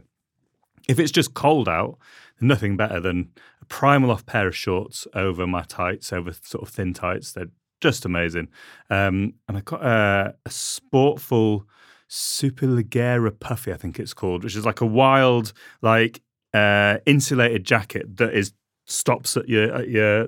[0.90, 2.00] If it's just cold out,
[2.40, 3.30] nothing better than
[3.62, 7.34] a Primaloft pair of shorts over my tights, over sort of thin tights.
[7.34, 8.48] They're just amazing.
[8.90, 11.66] Um, and I got a, a Sportful
[12.12, 16.22] Superleggera Puffy, I think it's called, which is like a wild, like
[16.54, 18.52] uh, insulated jacket that is
[18.86, 20.28] stops at your at your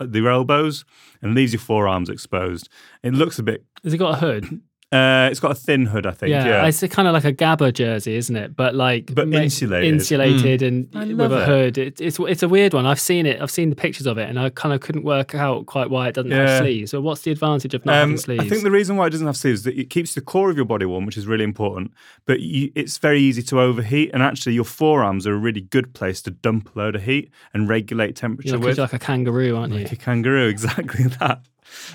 [0.00, 0.84] at your elbows
[1.20, 2.68] and leaves your forearms exposed.
[3.02, 3.64] It looks a bit.
[3.82, 4.60] Has it got a hood?
[4.94, 6.30] Uh, it's got a thin hood, I think.
[6.30, 8.54] Yeah, Yeah, it's kind of like a Gabba jersey, isn't it?
[8.56, 9.92] But like, But ma- insulated.
[9.92, 11.46] insulated, and with love a it.
[11.48, 11.78] hood.
[11.78, 12.86] It, it's it's a weird one.
[12.86, 13.40] I've seen it.
[13.42, 16.08] I've seen the pictures of it, and I kind of couldn't work out quite why
[16.08, 16.48] it doesn't Yeah.
[16.48, 16.90] have sleeves.
[16.92, 18.44] So what's the advantage of not having Um, sleeves?
[18.44, 20.50] I think the reason why it doesn't have sleeves is that it keeps the core
[20.50, 21.90] of your body warm, which is really important.
[22.26, 25.92] But you, it's very easy to overheat, and actually, your forearms are a really good
[25.94, 28.76] place to dump a load of heat and regulate temperature you're like, with.
[28.76, 29.80] you're like a kangaroo, aren't you?
[29.80, 31.40] like a kangaroo, exactly that.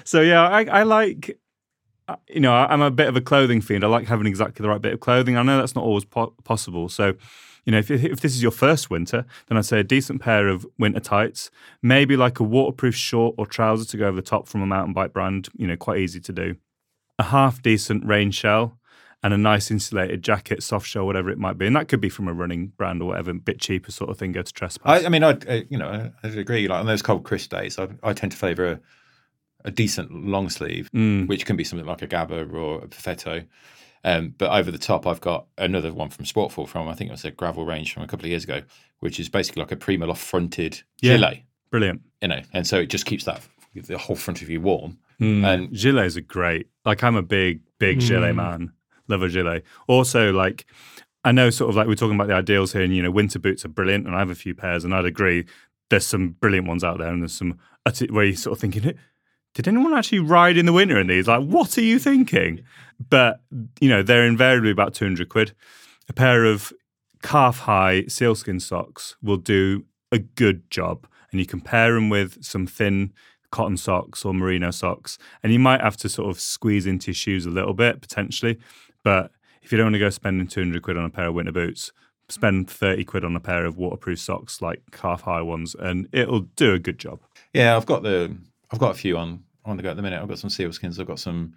[0.03, 1.37] So yeah, I, I like.
[2.27, 3.83] You know, I'm a bit of a clothing fiend.
[3.83, 5.37] I like having exactly the right bit of clothing.
[5.37, 6.89] I know that's not always po- possible.
[6.89, 7.13] So,
[7.65, 10.47] you know, if, if this is your first winter, then I'd say a decent pair
[10.47, 14.47] of winter tights, maybe like a waterproof short or trouser to go over the top
[14.47, 15.49] from a mountain bike brand.
[15.55, 16.55] You know, quite easy to do.
[17.17, 18.79] A half decent rain shell
[19.21, 22.09] and a nice insulated jacket, soft shell, whatever it might be, and that could be
[22.09, 24.31] from a running brand or whatever, a bit cheaper sort of thing.
[24.31, 25.03] Go to trespass.
[25.03, 26.67] I, I mean, I uh, you know, I would agree.
[26.67, 28.79] Like on those cold, crisp days, I, I tend to favour a,
[29.65, 31.27] a decent long sleeve, Mm.
[31.27, 33.45] which can be something like a Gabba or a Perfetto.
[34.05, 37.13] Um, but over the top, I've got another one from Sportful from I think it
[37.13, 38.61] was a gravel range from a couple of years ago,
[38.99, 41.17] which is basically like a Primaloft fronted Yeah.
[41.17, 41.39] gilet.
[41.71, 42.01] Brilliant.
[42.21, 43.41] You know, and so it just keeps that
[43.75, 44.97] the whole front of you warm.
[45.21, 45.43] Mm.
[45.45, 46.67] And- gilets are great.
[46.85, 48.71] Like I'm a big, big gilet man.
[49.09, 49.65] Love a gilet.
[49.87, 50.65] Also, like
[51.25, 53.39] I know, sort of like we're talking about the ideals here, and you know, winter
[53.39, 55.45] boots are brilliant, and I have a few pairs, and I'd agree.
[55.89, 58.93] There's some brilliant ones out there, and there's some utter- where you're sort of thinking,
[59.59, 61.27] did anyone actually ride in the winter in these?
[61.27, 62.61] Like, what are you thinking?
[63.09, 63.41] But
[63.81, 65.51] you know, they're invariably about 200 quid.
[66.07, 66.71] A pair of
[67.21, 72.41] calf high sealskin socks will do a good job, and you can pair them with
[72.41, 73.11] some thin
[73.51, 77.15] cotton socks or merino socks, and you might have to sort of squeeze into your
[77.15, 78.57] shoes a little bit potentially.
[79.03, 79.29] But
[79.61, 81.91] if you don't want to go spending 200 quid on a pair of winter boots,
[82.29, 86.47] spend 30 quid on a pair of waterproof socks like calf high ones, and it'll
[86.55, 87.19] do a good job.
[87.53, 88.37] Yeah, I've got the
[88.71, 90.21] I've got a few on on the go at the minute.
[90.21, 90.99] I've got some Sealskinz.
[90.99, 91.53] I've got some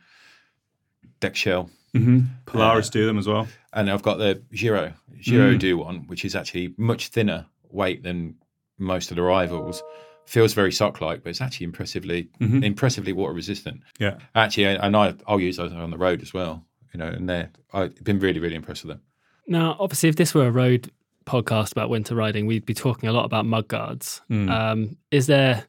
[1.20, 2.20] DexShell, Mm-hmm.
[2.46, 3.46] Polaris do them as well.
[3.74, 5.58] and I've got the Giro Giro Mm.
[5.58, 8.36] Do one, which is actually much thinner weight than
[8.78, 9.82] most of the rivals.
[10.26, 12.64] Feels very sock like, but it's actually impressively Mhm.
[12.64, 13.82] impressively water resistant.
[13.98, 14.16] Yeah.
[14.34, 16.64] Actually, and I I'll use those on the road as well.
[16.94, 19.02] You know, and they're I've been really really impressed with them.
[19.46, 20.90] Now, obviously, if this were a road
[21.26, 24.22] podcast about winter riding, we'd be talking a lot about mud guards.
[24.30, 24.48] Mm.
[24.50, 25.64] Um, is there,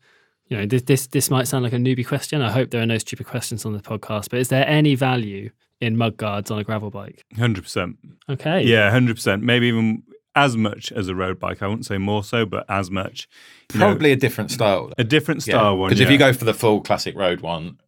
[0.53, 2.41] you know, this, this this might sound like a newbie question.
[2.43, 5.49] I hope there are no stupid questions on the podcast, but is there any value
[5.81, 7.23] in mud guards on a gravel bike?
[7.35, 7.95] 100%.
[8.29, 8.61] Okay.
[8.63, 9.41] Yeah, 100%.
[9.41, 10.03] Maybe even
[10.35, 11.63] as much as a road bike.
[11.63, 13.27] I wouldn't say more so, but as much.
[13.73, 14.91] You know, Probably a different style.
[14.97, 15.89] a different style one.
[15.89, 17.79] Because if you go for the full classic road one,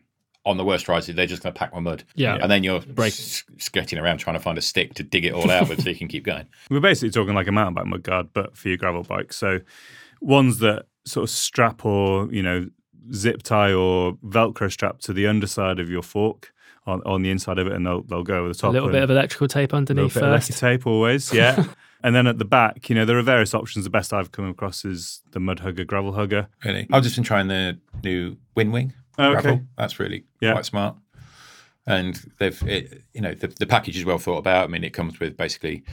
[0.47, 2.03] on the worst rides, they're just going to pack my mud.
[2.15, 2.37] Yeah.
[2.41, 3.13] And then you're Break.
[3.13, 5.89] s- sketching around trying to find a stick to dig it all out with so
[5.89, 6.45] you can keep going.
[6.71, 9.33] We're basically talking like a mountain bike mud guard, but for your gravel bike.
[9.33, 9.59] So
[10.21, 12.67] ones that sort of strap or, you know,
[13.13, 16.51] zip tie or Velcro strap to the underside of your fork
[16.87, 18.63] on, on the inside of it and they'll, they'll go over the top.
[18.63, 18.73] A top.
[18.73, 20.49] little bit of electrical tape a little underneath bit first.
[20.49, 21.63] lecky tape always, yeah.
[22.03, 23.85] and then at the back, you know, there are various options.
[23.85, 26.47] The best I've come across is the mud hugger, gravel hugger.
[26.63, 26.87] Really?
[26.91, 28.93] I've just been trying the new Wind Wing.
[29.17, 29.41] Oh, okay.
[29.41, 29.61] gravel.
[29.77, 30.53] That's really Yeah.
[30.53, 30.95] quite smart.
[31.87, 34.63] And they've, it, you know, the, the package is well thought about.
[34.63, 35.83] I mean, it comes with basically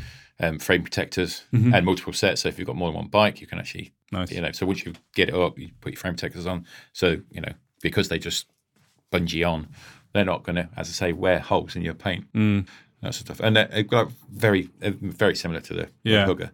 [0.43, 1.75] um, frame protectors Mm-hmm.
[1.75, 2.43] and multiple sets.
[2.43, 4.31] So if you've got more than one bike, you can actually, Nice.
[4.33, 6.67] you know, so once you get it up, you put your frame protectors on.
[6.93, 8.47] So, you know, because they just
[9.11, 9.69] bungee on,
[10.13, 12.31] they're not going to, as I say, wear holes in your paint.
[12.35, 12.67] Mm.
[13.03, 13.41] That sort of stuff.
[13.47, 16.27] And they're got very, uh, very similar to the, the Yeah.
[16.27, 16.51] hugger.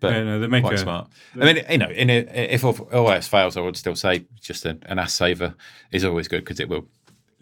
[0.00, 1.08] But Yeah, no, they make quite a- smart.
[1.40, 2.18] I mean, you know, in a,
[2.54, 5.54] if all else fails, I would still say just an, an ass saver
[5.92, 6.86] is always good because it will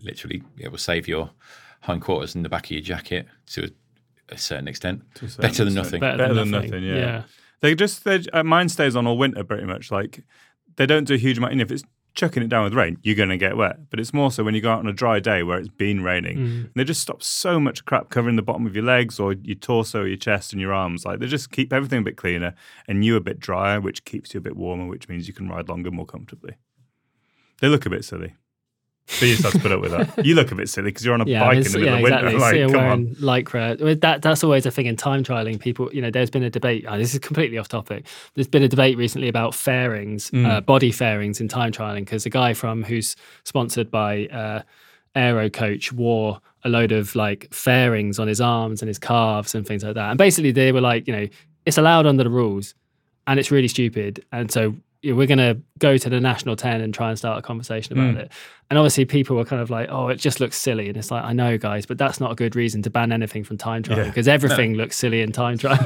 [0.03, 1.31] literally it will save your
[1.83, 3.71] hindquarters in the back of your jacket to
[4.31, 5.03] a, a certain extent.
[5.17, 6.01] a certain Better than nothing.
[6.01, 6.71] Better, Better than, than nothing.
[6.71, 7.23] nothing, yeah.
[7.61, 9.91] They just they uh, mine stays on all winter pretty much.
[9.91, 10.25] Like
[10.77, 11.53] they don't do a huge amount.
[11.53, 13.89] You know, if it's chucking it down with rain, you're going to get wet.
[13.91, 16.03] But it's more so when you go out on a dry day where it's been
[16.03, 16.39] raining.
[16.39, 19.55] And they just stop so much crap covering the bottom of your legs or your
[19.57, 21.05] torso, your chest, and your arms.
[21.05, 22.55] Like they just keep everything a bit cleaner
[22.89, 25.49] and you a bit drier, which keeps you a bit warmer, which means you can
[25.49, 26.55] ride longer more comfortably.
[27.61, 28.35] They look a bit silly.
[29.21, 30.25] You just have to put up with that.
[30.25, 31.97] You look a bit silly because you're on a Yeah, bike in the middle yeah,
[31.97, 32.17] of winter.
[32.29, 32.41] exactly.
[32.41, 33.15] Like, so you're come wearing on.
[33.17, 33.81] lycra.
[33.81, 35.59] I mean, That that's always a thing in time trialing.
[35.61, 36.85] People, you know, there's been a debate.
[36.89, 38.07] oh, this is completely off topic.
[38.35, 40.47] There's been a debate recently about fairings, Mm.
[40.49, 44.63] uh, body fairings in time trialing, because a guy from who's sponsored by uh,
[45.15, 49.67] Aero Coach wore a load of like fairings on his arms and his calves and
[49.67, 50.11] things like that.
[50.11, 51.27] And basically, they were like, you know,
[51.67, 52.75] it's allowed under the rules,
[53.27, 54.25] and it's really stupid.
[54.33, 57.43] And so we're going to go to the national 10 and try and start a
[57.43, 58.19] conversation about Mm.
[58.19, 58.33] it.
[58.71, 60.87] And obviously, people were kind of like, oh, it just looks silly.
[60.89, 63.43] And it's like, I know, guys, but that's not a good reason to ban anything
[63.43, 64.05] from time trial Yeah.
[64.05, 65.77] because everything looks silly in time trial.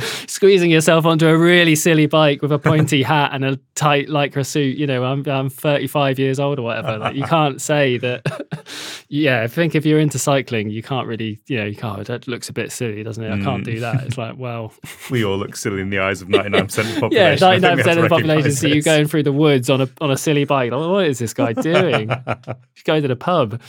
[0.26, 4.44] Squeezing yourself onto a really silly bike with a pointy hat and a tight lycra
[4.44, 6.98] suit, you know, I'm, I'm 35 years old or whatever.
[6.98, 8.22] Like, you can't say that.
[9.08, 12.28] yeah, I think if you're into cycling, you can't really, you know, you can't, that
[12.28, 13.30] looks a bit silly, doesn't it?
[13.32, 13.64] I can't Mm.
[13.64, 14.04] do that.
[14.04, 14.74] It's like, well,
[15.10, 17.12] We all look silly in the eyes of 99% of the population.
[17.12, 19.22] yeah, I think we ninety-nine have to percent of the population see you going through
[19.22, 20.70] the woods on a on a silly bike.
[20.72, 22.10] Like, what is this guy doing?
[22.84, 23.60] Going to the pub.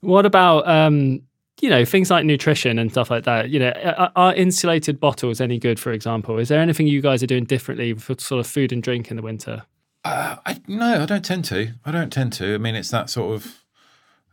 [0.00, 1.22] what about um,
[1.60, 3.50] you know things like nutrition and stuff like that?
[3.50, 5.80] You know, are, are insulated bottles any good?
[5.80, 8.82] For example, is there anything you guys are doing differently for sort of food and
[8.82, 9.64] drink in the winter?
[10.04, 11.72] Uh, I, no, I don't tend to.
[11.84, 12.54] I don't tend to.
[12.54, 13.64] I mean, it's that sort of.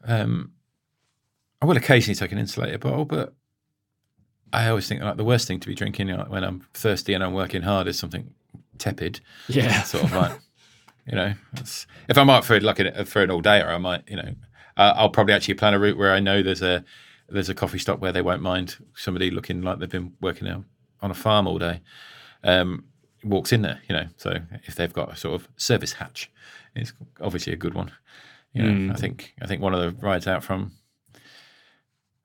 [0.06, 0.52] Um,
[1.62, 3.34] I will occasionally take an insulated bottle, but
[4.52, 7.24] I always think like the worst thing to be drinking like, when I'm thirsty and
[7.24, 8.34] I'm working hard is something
[8.78, 9.20] tepid.
[9.48, 9.82] Yeah.
[9.84, 10.40] sort of like,
[11.06, 11.34] you know,
[12.08, 14.36] if I'm out for like a, for an all day, or I might, you know,
[14.78, 16.84] uh, I'll probably actually plan a route where I know there's a
[17.30, 20.64] there's a coffee stop where they won't mind somebody looking like they've been working out
[21.02, 21.82] on a farm all day.
[22.44, 22.86] Um,
[23.24, 24.08] walks in there, you know.
[24.18, 26.32] So if they've got a sort of service hatch,
[26.76, 27.92] it's obviously a good one.
[28.54, 30.74] You know, I think I think one of the rides out from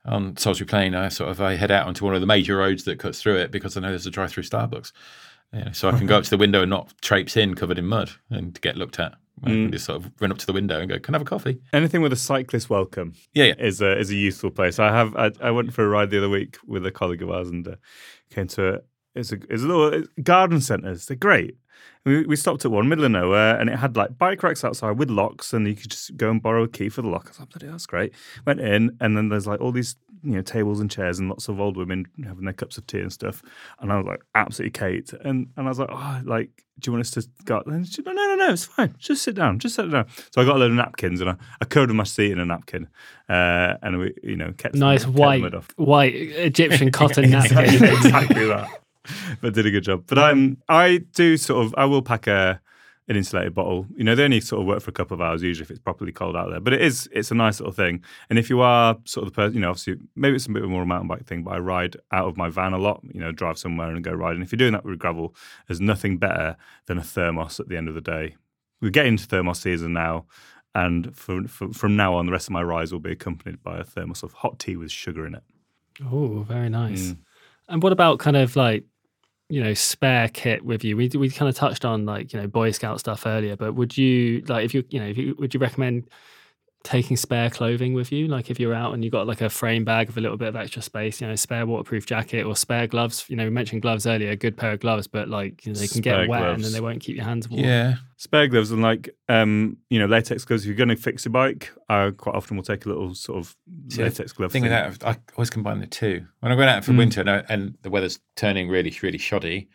[0.05, 2.85] on Salisbury Plain, I sort of I head out onto one of the major roads
[2.85, 4.93] that cuts through it because I know there's a drive-through Starbucks.
[5.53, 7.87] Know, so I can go up to the window and not traipse in covered in
[7.87, 9.15] mud and get looked at.
[9.45, 11.27] I can just sort of run up to the window and go, "Can I have
[11.27, 13.55] a coffee?" Anything with a cyclist welcome Yeah, yeah.
[13.59, 14.79] is a is a useful place.
[14.81, 17.31] I have I, I went for a ride the other week with a colleague of
[17.31, 17.77] ours and uh,
[18.31, 18.81] came to a
[19.19, 21.07] it's a it's a little it's garden centres.
[21.07, 21.57] They're great.
[22.05, 24.99] We, we stopped at one middle of nowhere and it had like bike racks outside
[24.99, 27.27] with locks and you could just go and borrow a key for the lock.
[27.27, 28.15] I was like, bloody, that's great.
[28.47, 31.49] Went in and then there's like all these you know tables and chairs and lots
[31.49, 33.43] of old women having their cups of tea and stuff.
[33.81, 35.13] And I was like, absolutely Kate.
[35.25, 37.63] And and I was like, oh, like, do you want us to go?
[37.67, 38.95] And she no, no, no, no, it's fine.
[38.99, 39.59] Just sit down.
[39.59, 40.07] Just sit down.
[40.33, 42.45] So I got a load of napkins and I, I covered my seat in a
[42.45, 42.89] napkin.
[43.29, 45.43] Uh, and we, you know, kept Nice kept white
[45.77, 47.85] white Egyptian cotton exactly, napkin.
[47.85, 48.81] exactly that.
[49.41, 50.05] But did a good job.
[50.07, 52.61] But I'm I do sort of I will pack a
[53.09, 53.87] an insulated bottle.
[53.97, 55.79] You know, they only sort of work for a couple of hours usually if it's
[55.79, 56.61] properly cold out there.
[56.61, 58.03] But it is it's a nice little thing.
[58.29, 60.63] And if you are sort of the person, you know, obviously maybe it's a bit
[60.65, 63.01] more a mountain bike thing, but I ride out of my van a lot.
[63.13, 64.35] You know, drive somewhere and go ride.
[64.35, 65.35] And If you're doing that with gravel,
[65.67, 68.37] there's nothing better than a thermos at the end of the day.
[68.81, 70.27] We're getting into thermos season now.
[70.75, 73.79] And for, for, from now on, the rest of my rides will be accompanied by
[73.79, 75.43] a thermos of hot tea with sugar in it.
[76.05, 77.09] Oh, very nice.
[77.09, 77.17] Mm.
[77.69, 78.85] And what about kind of like,
[79.49, 80.97] you know, spare kit with you?
[80.97, 83.97] We we kind of touched on like you know Boy Scout stuff earlier, but would
[83.97, 86.09] you like if you you know if you would you recommend
[86.85, 88.29] taking spare clothing with you?
[88.29, 90.49] Like if you're out and you've got like a frame bag with a little bit
[90.49, 93.25] of extra space, you know, spare waterproof jacket or spare gloves.
[93.29, 95.79] You know, we mentioned gloves earlier, a good pair of gloves, but like you know,
[95.79, 97.65] they can Spare get wet and then they won't keep your hands warm.
[97.65, 97.95] Yeah.
[98.17, 101.31] spare gloves and like um you know latex gloves if you're going to fix your
[101.31, 103.55] bike i quite often will take a little sort of
[103.91, 104.73] See, latex glove Thing thing.
[104.73, 106.27] with that, I always combine the two.
[106.41, 106.99] When I'm going out for Mm.
[106.99, 109.69] winter and, I, and the weather's turning really, really shoddy,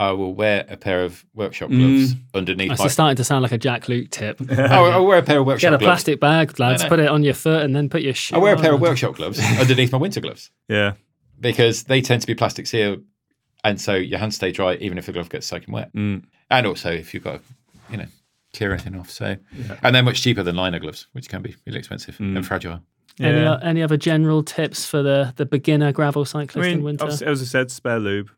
[0.00, 1.78] I will wear a pair of workshop Mm.
[1.78, 2.88] gloves underneath It's my.
[2.88, 4.40] starting to sound like a Jack Luke tip.
[4.50, 5.88] I'll, I'll wear a pair of workshop Get a gloves.
[5.90, 8.54] plastic bag, lads, put it on your foot and then put your shoe I wear
[8.54, 10.94] a pair of workshop gloves underneath my winter gloves yeah
[11.38, 13.02] because they tend to be plastic sealed,
[13.64, 15.92] and so your hands stay dry even if the glove gets soaking wet.
[15.94, 16.24] Mm.
[16.50, 17.40] And also if you've got, to,
[17.90, 18.06] you know,
[18.54, 19.10] clear anything off.
[19.10, 19.36] So,
[19.82, 22.36] and they're much cheaper than liner gloves, which can be really expensive Mm.
[22.36, 22.80] and fragile.
[23.20, 26.82] Any, yeah o- any other general tips for the, the beginner gravel i cyclist in
[26.82, 27.06] winter?
[27.06, 28.30] as i said spare lube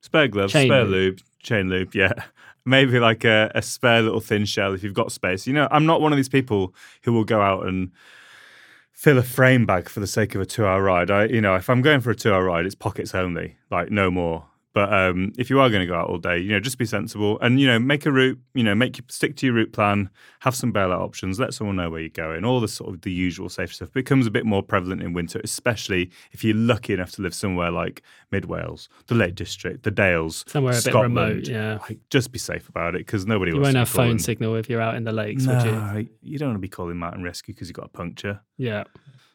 [0.00, 0.90] spare gloves Chain spare lube.
[0.90, 1.20] lube.
[1.42, 2.12] chain lube yeah
[2.64, 5.86] maybe like a, a spare little thin shell if you've got space you know i'm
[5.86, 7.90] not one of these people who will go out and
[8.92, 11.54] fill a frame bag for the sake of a two hour ride i you know
[11.54, 14.92] if i'm going for a two hour ride it's pockets only like no more but
[14.92, 17.38] um, if you are going to go out all day, you know, just be sensible
[17.40, 18.38] and you know, make a route.
[18.54, 20.10] You know, make stick to your route plan.
[20.40, 21.40] Have some bailout options.
[21.40, 22.44] Let someone know where you're going.
[22.44, 25.40] All the sort of the usual safe stuff becomes a bit more prevalent in winter,
[25.42, 29.90] especially if you're lucky enough to live somewhere like Mid Wales, the Lake District, the
[29.90, 31.16] Dales, Somewhere a bit Scotland.
[31.16, 31.78] remote, yeah.
[31.88, 34.18] Like, just be safe about it because nobody You wants won't to have phone calling-
[34.18, 35.72] signal if you're out in the lakes, would you?
[35.72, 38.40] No, you don't want to be calling mountain rescue because you've got a puncture.
[38.58, 38.84] Yeah.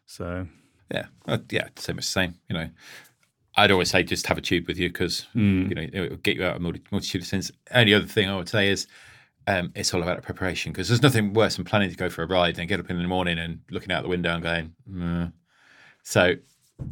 [0.06, 0.48] So
[0.92, 2.36] Yeah, uh, yeah, same as same.
[2.50, 2.70] You know,
[3.56, 5.70] I'd always say just have a tube with you because Mm.
[5.70, 7.52] you know it will get you out a multi- multitude of things.
[7.72, 8.88] Only other thing I would say is
[9.48, 12.24] um, it's all about the preparation because there's nothing worse than planning to go for
[12.24, 14.74] a ride and get up in the morning and looking out the window and going,
[14.90, 15.34] "Mm."
[16.04, 16.36] so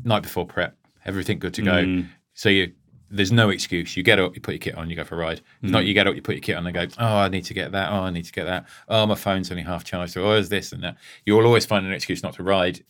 [0.04, 2.04] night before prep, everything good to go.
[2.34, 2.74] So you
[3.14, 3.98] there's no excuse.
[3.98, 5.42] You get up, you put your kit on, you go for a ride.
[5.62, 7.44] It's not you get up, you put your kit on and go, oh, I need
[7.44, 7.92] to get that.
[7.92, 8.66] Oh, I need to get that.
[8.88, 10.16] Oh, my phone's only half charged.
[10.16, 10.96] Or, oh, is this and that.
[11.26, 12.86] You will always find an excuse not to ride.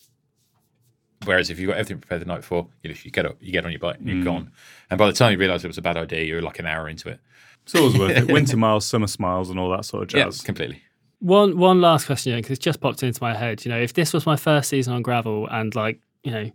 [1.25, 3.65] Whereas if you've got everything prepared the night before, you literally get up, you get
[3.65, 4.23] on your bike, and you're mm.
[4.23, 4.51] gone.
[4.89, 6.89] And by the time you realise it was a bad idea, you're like an hour
[6.89, 7.19] into it.
[7.63, 8.27] It's always worth it.
[8.31, 10.41] Winter miles, summer smiles, and all that sort of jazz.
[10.41, 10.81] Yeah, completely.
[11.19, 13.63] One one last question, because it's just popped into my head.
[13.63, 16.51] You know, if this was my first season on gravel and like, you know,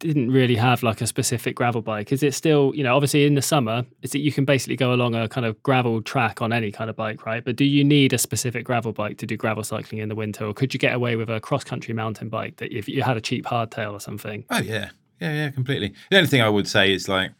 [0.00, 3.34] didn't really have like a specific gravel bike, is it still, you know, obviously in
[3.34, 6.52] the summer, is that you can basically go along a kind of gravel track on
[6.52, 7.44] any kind of bike, right?
[7.44, 10.46] But do you need a specific gravel bike to do gravel cycling in the winter?
[10.46, 13.16] Or could you get away with a cross country mountain bike that if you had
[13.16, 14.44] a cheap hardtail or something?
[14.50, 14.90] Oh yeah,
[15.20, 15.94] yeah, yeah, completely.
[16.10, 17.32] The only thing I would say is like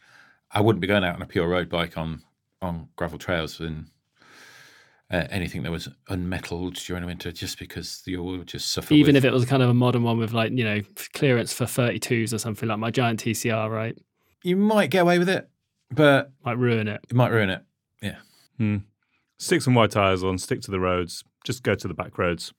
[0.52, 2.22] I wouldn't be going out on a pure road bike on
[2.62, 3.86] on gravel trails and
[5.10, 8.94] uh, anything that was unmetalled during the winter, just because you will just suffer.
[8.94, 10.80] Even with, if it was kind of a modern one with like, you know,
[11.14, 13.96] clearance for 32s or something like my giant TCR, right?
[14.42, 15.48] you might get away with it,
[15.90, 17.00] but Might ruin it.
[17.10, 17.62] it might ruin it.
[18.00, 18.16] Yeah,
[19.38, 22.52] Stick some white tyres on, stick to the roads, just go to the back roads.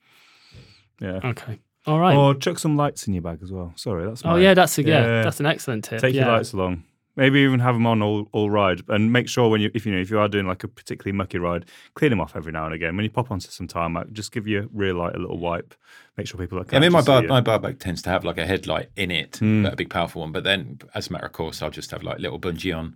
[1.00, 1.20] Yeah.
[1.24, 1.60] Okay.
[1.88, 2.16] All right.
[2.16, 3.74] Or chuck some lights in your bag as well.
[3.76, 5.22] Sorry, that's oh yeah, that's a yeah, Yeah.
[5.24, 6.02] that's an excellent tip.
[6.02, 6.26] Take yeah.
[6.26, 6.84] your lights along.
[7.18, 9.92] Maybe even have them on all, all ride, and make sure when you if you
[9.92, 12.66] know if you are doing like a particularly mucky ride, clean them off every now
[12.66, 12.96] and again.
[12.96, 15.74] When you pop onto some tarmac, just give your rear light a little wipe.
[16.16, 16.66] Make sure people are.
[16.72, 19.32] I mean, my bar, my bar bike tends to have like a headlight in it,
[19.32, 19.66] but hmm.
[19.66, 20.32] a big powerful one.
[20.32, 22.96] But then, as a matter of course, I'll just have like little bungee on,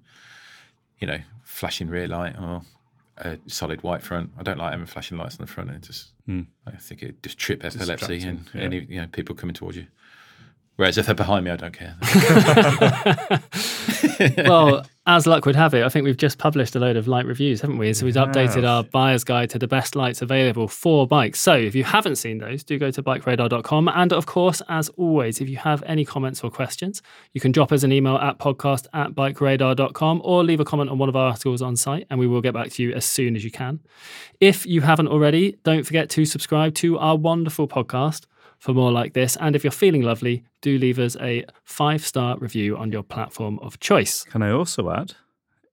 [0.99, 2.61] you know, flashing rear light or
[3.17, 4.31] a solid white front.
[4.37, 5.71] I don't like having flashing lights on the front.
[5.71, 6.41] It just, hmm.
[6.65, 8.61] I think it just trip epilepsy and yeah.
[8.61, 9.87] any you know people coming towards you.
[10.77, 11.95] Whereas if they're behind me, I don't care.
[14.45, 17.25] well, as luck would have it, I think we've just published a load of light
[17.25, 17.93] reviews, haven't we?
[17.93, 21.39] So we've updated our buyer's guide to the best lights available for bikes.
[21.39, 23.87] So if you haven't seen those, do go to bikeradar.com.
[23.87, 27.01] And of course, as always, if you have any comments or questions,
[27.31, 30.97] you can drop us an email at podcast at bikeradar.com or leave a comment on
[30.97, 33.37] one of our articles on site and we will get back to you as soon
[33.37, 33.79] as you can.
[34.41, 38.25] If you haven't already, don't forget to subscribe to our wonderful podcast
[38.65, 39.37] for more like this.
[39.37, 43.59] And if you're feeling lovely, do leave us a five star review on your platform
[43.59, 44.23] of choice.
[44.23, 45.13] Can I also add,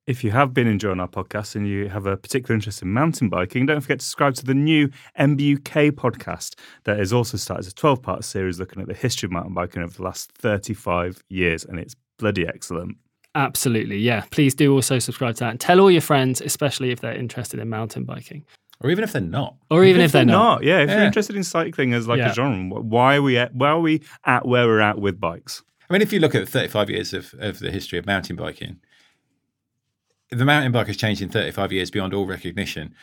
[0.06, 3.30] if you have been enjoying our podcast and you have a particular interest in mountain
[3.30, 7.72] biking, don't forget to subscribe to the new MBUK podcast that is also started as
[7.72, 11.24] a 12 part series looking at the history of mountain biking over the last 35
[11.30, 11.64] years.
[11.64, 12.98] And it's bloody excellent.
[13.34, 13.96] Absolutely.
[13.96, 14.24] Yeah.
[14.30, 17.58] Please do also subscribe to that and tell all your friends, especially if they're interested
[17.58, 18.44] in mountain biking
[18.82, 19.56] or even if they're not.
[19.70, 20.62] or even if they're not.
[20.64, 22.30] Yeah, if you're interested in cycling as like Yeah.
[22.30, 25.62] a genre, why are we at, why are we at where we're at with bikes?
[25.88, 28.80] I mean, if you look at 35 years of, of the history of mountain biking,
[30.30, 32.94] the mountain bike has changed in 35 years beyond all recognition.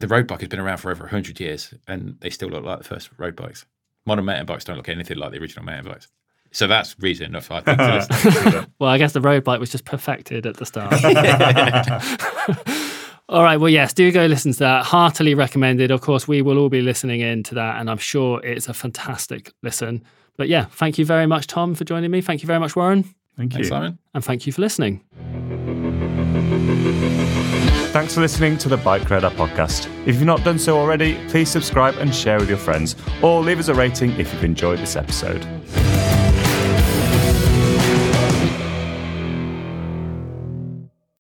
[0.00, 2.78] The road bike has been around for over 100 years and they still look like
[2.78, 3.64] the first road bikes.
[4.04, 6.08] Modern mountain bikes don't look anything like the original mountain bikes.
[6.52, 7.94] So that's reason enough, I think, to
[8.44, 8.66] listen.
[8.78, 10.92] Well, I guess the road bike was just perfected at the start.
[13.28, 13.56] all right.
[13.56, 14.84] Well, yes, do go listen to that.
[14.84, 15.90] Heartily recommended.
[15.90, 18.74] Of course, we will all be listening in to that, and I'm sure it's a
[18.74, 20.04] fantastic listen.
[20.36, 22.20] But yeah, thank you very much, Tom, for joining me.
[22.20, 23.02] Thank you very much, Warren.
[23.36, 23.58] Thank you.
[23.58, 23.98] Thanks, Simon.
[24.14, 25.02] And thank you for listening.
[27.92, 29.86] Thanks for listening to the BikeRadar podcast.
[30.06, 33.58] If you've not done so already, please subscribe and share with your friends, or leave
[33.58, 35.46] us a rating if you've enjoyed this episode.